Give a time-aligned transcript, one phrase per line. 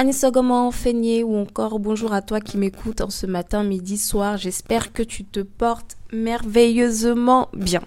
[0.00, 4.36] Anisogoma Feigné ou encore bonjour à toi qui m'écoute en ce matin, midi, soir.
[4.36, 7.82] J'espère que tu te portes merveilleusement bien.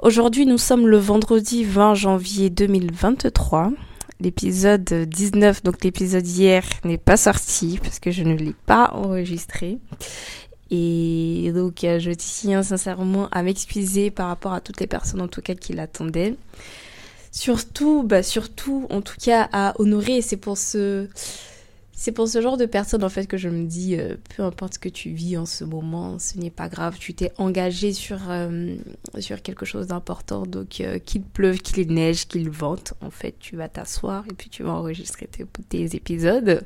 [0.00, 3.70] Aujourd'hui, nous sommes le vendredi 20 janvier 2023.
[4.18, 9.78] L'épisode 19, donc l'épisode hier, n'est pas sorti parce que je ne l'ai pas enregistré.
[10.72, 15.28] Et donc, euh, je tiens sincèrement à m'excuser par rapport à toutes les personnes en
[15.28, 16.34] tout cas qui l'attendaient
[17.34, 20.22] surtout, bah surtout, en tout cas, à honorer.
[20.22, 21.08] C'est pour ce,
[21.92, 24.74] c'est pour ce genre de personnes en fait que je me dis, euh, peu importe
[24.74, 26.96] ce que tu vis en ce moment, ce n'est pas grave.
[26.98, 28.76] Tu t'es engagé sur euh,
[29.18, 33.56] sur quelque chose d'important, donc euh, qu'il pleuve, qu'il neige, qu'il vente, en fait, tu
[33.56, 36.64] vas t'asseoir et puis tu vas enregistrer tes, tes épisodes.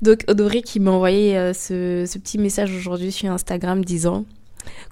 [0.00, 4.24] Donc Honoré qui m'a envoyé ce, ce petit message aujourd'hui sur Instagram disant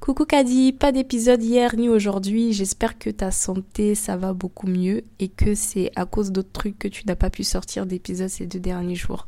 [0.00, 2.52] Coucou Kadi, pas d'épisode hier ni aujourd'hui.
[2.52, 6.78] J'espère que ta santé ça va beaucoup mieux et que c'est à cause d'autres trucs
[6.78, 9.26] que tu n'as pas pu sortir d'épisode ces deux derniers jours.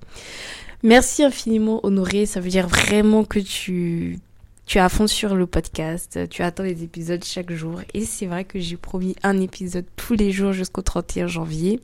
[0.82, 4.19] Merci infiniment Honoré, ça veut dire vraiment que tu
[4.66, 8.26] tu as à fond sur le podcast, tu attends les épisodes chaque jour et c'est
[8.26, 11.81] vrai que j'ai promis un épisode tous les jours jusqu'au 31 janvier.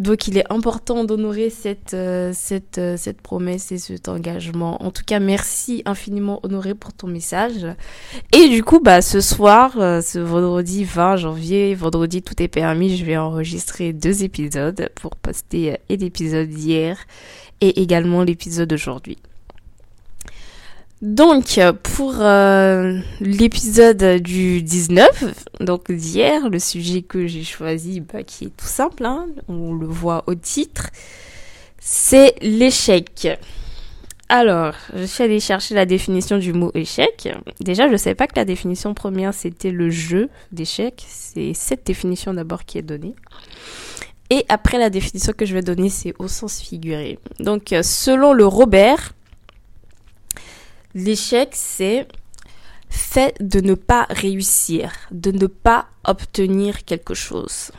[0.00, 4.82] Donc il est important d'honorer cette, euh, cette, euh, cette promesse et cet engagement.
[4.82, 7.66] En tout cas, merci infiniment Honoré pour ton message.
[8.32, 12.96] Et du coup, bah ce soir, euh, ce vendredi 20 janvier, vendredi tout est permis,
[12.96, 16.96] je vais enregistrer deux épisodes pour poster et l'épisode d'hier
[17.60, 19.18] et également l'épisode d'aujourd'hui.
[21.02, 28.46] Donc, pour euh, l'épisode du 19, donc d'hier, le sujet que j'ai choisi, bah, qui
[28.46, 30.90] est tout simple, hein, on le voit au titre,
[31.78, 33.28] c'est l'échec.
[34.28, 37.30] Alors, je suis allée chercher la définition du mot échec.
[37.60, 41.02] Déjà, je ne savais pas que la définition première, c'était le jeu d'échec.
[41.08, 43.16] C'est cette définition d'abord qui est donnée.
[44.28, 47.18] Et après, la définition que je vais donner, c'est au sens figuré.
[47.40, 49.14] Donc, selon le Robert,
[50.94, 52.08] L'échec, c'est
[52.88, 57.70] fait de ne pas réussir, de ne pas obtenir quelque chose.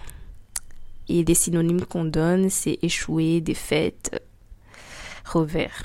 [1.10, 4.24] Et les synonymes qu'on donne, c'est échouer, défaite,
[5.26, 5.84] revers.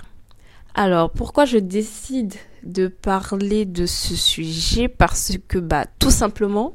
[0.75, 4.89] Alors, pourquoi je décide de parler de ce sujet?
[4.89, 6.75] Parce que, bah, tout simplement,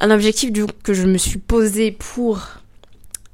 [0.00, 0.50] un objectif
[0.82, 2.40] que je me suis posé pour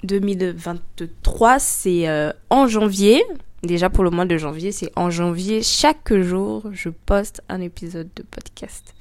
[0.02, 3.24] 2023, c'est euh, en janvier,
[3.62, 8.08] Déjà pour le mois de janvier, c'est en janvier, chaque jour, je poste un épisode
[8.16, 8.94] de podcast.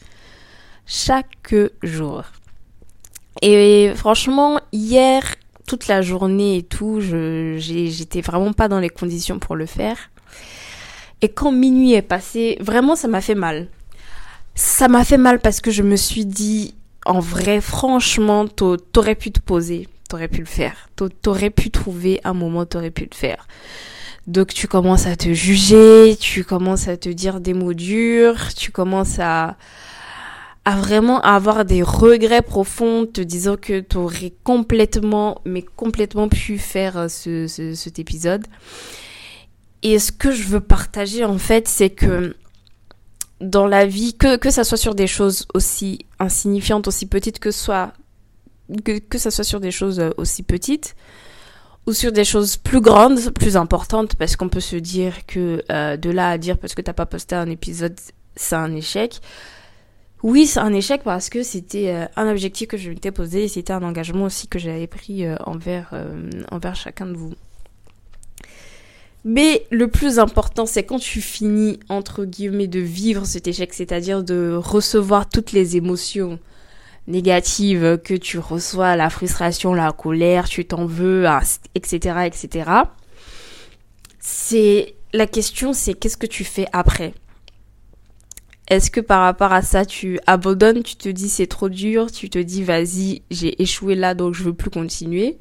[0.85, 2.23] Chaque jour.
[3.41, 5.23] Et franchement, hier,
[5.65, 9.97] toute la journée et tout, j'étais vraiment pas dans les conditions pour le faire.
[11.21, 13.67] Et quand minuit est passé, vraiment, ça m'a fait mal.
[14.55, 19.31] Ça m'a fait mal parce que je me suis dit, en vrai, franchement, t'aurais pu
[19.31, 20.89] te poser, t'aurais pu le faire.
[21.21, 23.47] T'aurais pu trouver un moment, t'aurais pu le faire.
[24.29, 28.71] Donc tu commences à te juger, tu commences à te dire des mots durs, tu
[28.71, 29.57] commences à,
[30.65, 36.59] à vraiment avoir des regrets profonds, te disant que tu aurais complètement, mais complètement pu
[36.59, 38.45] faire euh, ce, ce, cet épisode.
[39.81, 42.35] Et ce que je veux partager en fait, c'est que
[43.41, 47.49] dans la vie, que, que ça soit sur des choses aussi insignifiantes, aussi petites que
[48.83, 50.95] que, que ça soit sur des choses euh, aussi petites,
[51.87, 55.97] ou sur des choses plus grandes, plus importantes, parce qu'on peut se dire que euh,
[55.97, 57.95] de là à dire parce que t'as pas posté un épisode,
[58.35, 59.19] c'est un échec.
[60.21, 63.47] Oui, c'est un échec parce que c'était euh, un objectif que je m'étais posé et
[63.47, 65.93] c'était un engagement aussi que j'avais pris euh, envers,
[66.51, 67.33] envers chacun de vous.
[69.25, 74.23] Mais le plus important, c'est quand tu finis, entre guillemets, de vivre cet échec, c'est-à-dire
[74.23, 76.39] de recevoir toutes les émotions
[77.09, 81.25] négatives que tu reçois, la frustration, la colère, tu t'en veux,
[81.75, 82.71] etc., ah, etc.
[84.19, 87.13] C'est, la question, c'est qu'est-ce que tu fais après?
[88.69, 92.29] Est-ce que par rapport à ça, tu abandonnes, tu te dis c'est trop dur, tu
[92.29, 95.39] te dis vas-y, j'ai échoué là donc je veux plus continuer?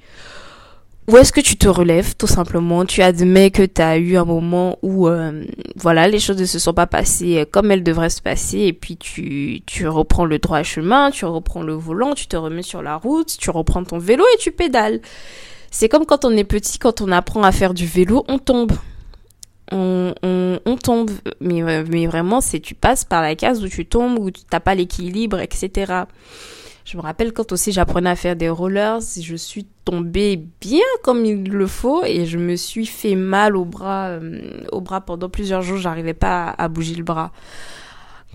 [1.08, 4.26] Ou est-ce que tu te relèves tout simplement, tu admets que tu as eu un
[4.26, 5.42] moment où euh,
[5.74, 8.98] voilà, les choses ne se sont pas passées comme elles devraient se passer et puis
[8.98, 12.96] tu tu reprends le droit chemin, tu reprends le volant, tu te remets sur la
[12.96, 15.00] route, tu reprends ton vélo et tu pédales.
[15.70, 18.72] C'est comme quand on est petit, quand on apprend à faire du vélo, on tombe.
[19.72, 21.10] On, on, on tombe,
[21.40, 24.60] mais, mais vraiment, c'est tu passes par la case où tu tombes, où tu n'as
[24.60, 26.04] pas l'équilibre, etc.
[26.90, 31.26] Je me rappelle quand aussi j'apprenais à faire des rollers, je suis tombée bien comme
[31.26, 35.28] il le faut et je me suis fait mal au bras, euh, au bras pendant
[35.28, 37.30] plusieurs jours, j'arrivais pas à, bouger le bras.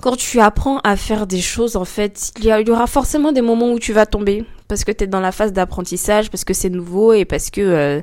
[0.02, 3.72] Quand tu apprends à faire des choses, en fait, il y, aura forcément des moments
[3.72, 6.70] où tu vas tomber parce que tu es dans la phase d'apprentissage, parce que c'est
[6.70, 8.02] nouveau et parce que euh,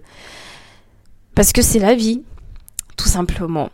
[1.37, 2.25] parce que c'est la vie,
[2.97, 3.71] tout simplement.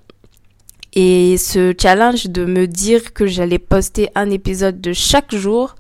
[0.93, 5.75] Et ce challenge de me dire que j'allais poster un épisode de chaque jour,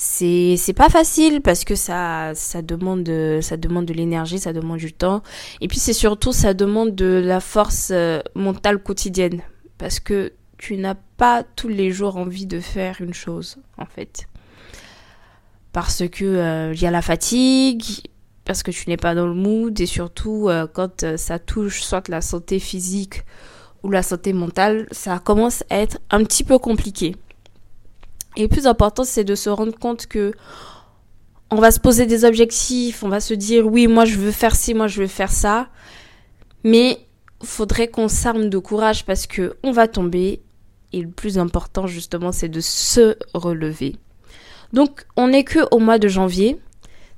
[0.00, 3.10] c'est c'est pas facile parce que ça ça demande
[3.40, 5.24] ça demande de l'énergie, ça demande du temps
[5.60, 9.42] et puis c'est surtout ça demande de la force euh, mentale quotidienne
[9.76, 14.28] parce que tu n'as pas tous les jours envie de faire une chose en fait.
[15.72, 17.82] Parce que euh, il y a la fatigue,
[18.44, 22.06] parce que tu n'es pas dans le mood et surtout euh, quand ça touche soit
[22.06, 23.24] la santé physique
[23.82, 27.16] ou la santé mentale, ça commence à être un petit peu compliqué.
[28.36, 30.32] Et le plus important, c'est de se rendre compte que
[31.50, 34.54] on va se poser des objectifs, on va se dire oui, moi je veux faire
[34.54, 35.68] ci, moi je veux faire ça.
[36.62, 36.98] Mais
[37.42, 40.42] faudrait qu'on s'arme de courage parce que on va tomber
[40.92, 43.96] et le plus important justement, c'est de se relever.
[44.72, 46.58] Donc, on n'est que au mois de janvier.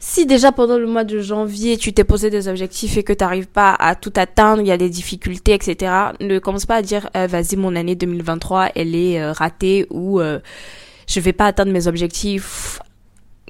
[0.03, 3.23] Si déjà pendant le mois de janvier, tu t'es posé des objectifs et que tu
[3.23, 6.83] n'arrives pas à tout atteindre, il y a des difficultés, etc., ne commence pas à
[6.83, 10.39] dire euh, vas-y, mon année 2023, elle est euh, ratée ou euh,
[11.11, 12.79] je vais pas atteindre mes objectifs.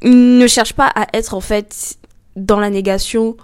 [0.02, 1.98] Ne cherche pas à être en fait
[2.34, 3.36] dans la négation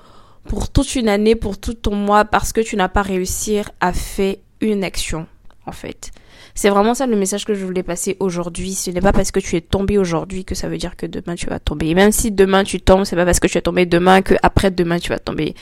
[0.48, 3.92] pour toute une année, pour tout ton mois, parce que tu n'as pas réussi à
[3.92, 5.26] faire une action,
[5.66, 6.12] en fait.
[6.54, 8.72] C'est vraiment ça le message que je voulais passer aujourd'hui.
[8.72, 11.34] Ce n'est pas parce que tu es tombé aujourd'hui que ça veut dire que demain
[11.34, 11.88] tu vas tomber.
[11.88, 14.34] Et même si demain tu tombes, c'est pas parce que tu es tombé demain que
[14.42, 15.54] après demain tu vas tomber.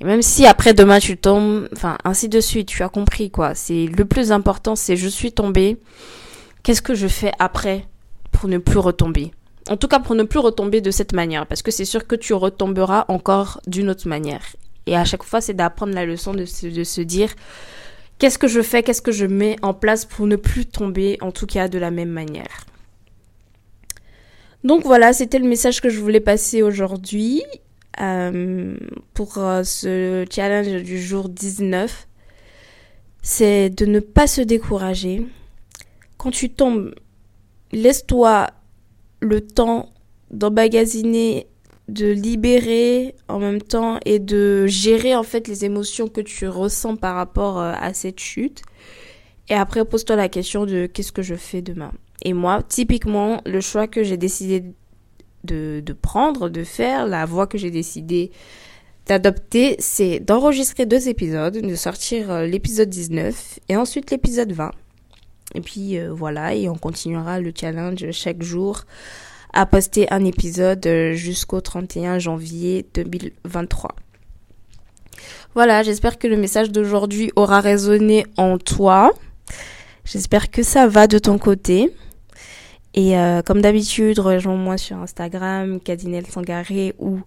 [0.00, 3.54] Et même si après demain tu tombes, enfin ainsi de suite, tu as compris quoi.
[3.54, 5.78] C'est le plus important, c'est je suis tombé
[6.62, 7.86] qu'est-ce que je fais après
[8.32, 9.32] pour ne plus retomber?
[9.68, 12.16] En tout cas, pour ne plus retomber de cette manière, parce que c'est sûr que
[12.16, 14.42] tu retomberas encore d'une autre manière.
[14.86, 17.34] Et à chaque fois, c'est d'apprendre la leçon de se, dire
[18.18, 21.30] qu'est-ce que je fais, qu'est-ce que je mets en place pour ne plus tomber, en
[21.30, 22.64] tout cas de la même manière.
[24.64, 27.42] Donc voilà, c'était le message que je voulais passer aujourd'hui
[28.00, 28.76] euh,
[29.12, 32.08] pour euh, ce challenge du jour 19.
[33.20, 35.26] C'est de ne pas se décourager,
[36.18, 36.94] quand tu tombes,
[37.72, 38.48] laisse-toi
[39.20, 39.92] le temps
[40.30, 41.46] d'emmagasiner,
[41.88, 46.96] de libérer en même temps et de gérer en fait les émotions que tu ressens
[46.96, 48.62] par rapport euh, à cette chute.
[49.48, 51.92] Et après, pose-toi la question de qu'est-ce que je fais demain.
[52.22, 54.64] Et moi, typiquement, le choix que j'ai décidé
[55.44, 58.30] de, de prendre, de faire, la voie que j'ai décidé
[59.06, 64.72] d'adopter, c'est d'enregistrer deux épisodes, de sortir euh, l'épisode 19 et ensuite l'épisode 20.
[65.54, 68.84] Et puis euh, voilà, et on continuera le challenge chaque jour
[69.52, 73.94] à poster un épisode euh, jusqu'au 31 janvier 2023.
[75.54, 79.10] Voilà, j'espère que le message d'aujourd'hui aura résonné en toi.
[80.04, 81.92] J'espère que ça va de ton côté.
[82.94, 87.20] Et euh, comme d'habitude, rejoins-moi sur Instagram, Cadinel Sangaré ou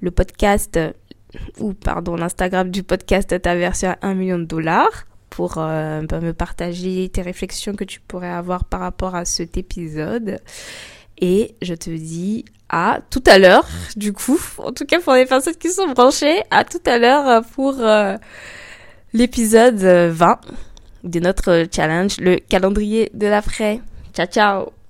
[0.00, 0.78] le podcast,
[1.58, 6.20] ou pardon, l'Instagram du podcast Ta version à 1 million de dollars pour euh, bah,
[6.20, 10.40] me partager tes réflexions que tu pourrais avoir par rapport à cet épisode.
[11.18, 15.24] Et je te dis à tout à l'heure, du coup, en tout cas pour les
[15.24, 18.16] personnes qui sont branchées, à tout à l'heure pour euh,
[19.14, 20.40] l'épisode 20
[21.04, 23.80] de notre challenge, le calendrier de l'après.
[24.12, 24.81] Ciao ciao